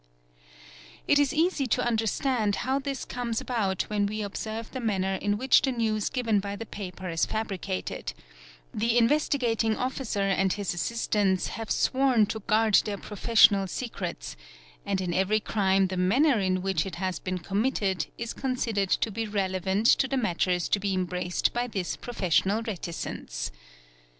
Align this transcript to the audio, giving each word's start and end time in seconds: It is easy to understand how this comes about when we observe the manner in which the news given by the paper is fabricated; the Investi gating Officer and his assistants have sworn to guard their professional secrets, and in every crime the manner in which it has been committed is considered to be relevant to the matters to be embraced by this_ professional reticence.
It 1.07 1.19
is 1.19 1.31
easy 1.31 1.67
to 1.67 1.85
understand 1.85 2.55
how 2.65 2.79
this 2.79 3.05
comes 3.05 3.39
about 3.39 3.83
when 3.83 4.07
we 4.07 4.23
observe 4.23 4.71
the 4.71 4.79
manner 4.79 5.13
in 5.21 5.37
which 5.37 5.61
the 5.61 5.71
news 5.71 6.09
given 6.09 6.39
by 6.39 6.55
the 6.55 6.65
paper 6.65 7.07
is 7.07 7.27
fabricated; 7.27 8.13
the 8.73 8.97
Investi 8.99 9.39
gating 9.39 9.77
Officer 9.77 10.21
and 10.23 10.53
his 10.53 10.73
assistants 10.73 11.49
have 11.49 11.69
sworn 11.69 12.25
to 12.25 12.39
guard 12.39 12.81
their 12.83 12.97
professional 12.97 13.67
secrets, 13.67 14.35
and 14.87 15.01
in 15.01 15.13
every 15.13 15.39
crime 15.39 15.85
the 15.85 15.97
manner 15.97 16.39
in 16.39 16.63
which 16.63 16.87
it 16.87 16.95
has 16.95 17.19
been 17.19 17.37
committed 17.37 18.07
is 18.17 18.33
considered 18.33 18.89
to 18.89 19.11
be 19.11 19.27
relevant 19.27 19.85
to 19.85 20.07
the 20.07 20.17
matters 20.17 20.67
to 20.69 20.79
be 20.79 20.95
embraced 20.95 21.53
by 21.53 21.67
this_ 21.67 21.95
professional 22.01 22.63
reticence. 22.63 23.51